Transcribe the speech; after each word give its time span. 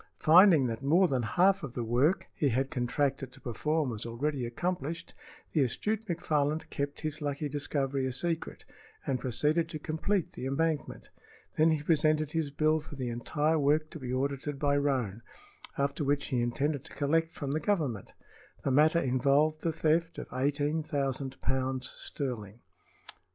Finding 0.17 0.65
that 0.65 0.81
more 0.81 1.07
than 1.07 1.21
half 1.21 1.61
of 1.61 1.75
the 1.75 1.83
work 1.83 2.25
he 2.33 2.49
had 2.49 2.71
contracted 2.71 3.31
to 3.31 3.39
perform 3.39 3.91
was 3.91 4.03
already 4.03 4.47
accomplished, 4.47 5.13
the 5.53 5.61
astute 5.61 6.07
McFarland 6.07 6.67
kept 6.71 7.01
his 7.01 7.21
lucky 7.21 7.47
discovery 7.47 8.07
a 8.07 8.11
secret 8.11 8.65
and 9.05 9.19
proceeded 9.19 9.69
to 9.69 9.77
complete 9.77 10.31
the 10.31 10.47
embankment. 10.47 11.11
Then 11.55 11.69
he 11.69 11.83
presented 11.83 12.31
his 12.31 12.49
bill 12.49 12.79
for 12.79 12.95
the 12.95 13.09
entire 13.09 13.59
work 13.59 13.91
to 13.91 13.99
be 13.99 14.11
audited 14.11 14.57
by 14.57 14.75
Roane, 14.75 15.21
after 15.77 16.03
which 16.03 16.29
he 16.29 16.41
intended 16.41 16.83
to 16.85 16.95
collect 16.95 17.31
from 17.31 17.51
the 17.51 17.59
Government. 17.59 18.13
The 18.63 18.71
matter 18.71 18.97
involved 18.99 19.61
the 19.61 19.71
theft 19.71 20.17
of 20.17 20.25
eighteen 20.33 20.81
thousand 20.81 21.39
pounds 21.41 21.87
sterling. 21.87 22.61